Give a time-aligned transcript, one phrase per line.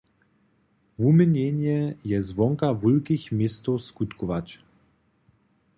[1.01, 4.49] Wuměnjenje je zwonka wulkich městow skutkować.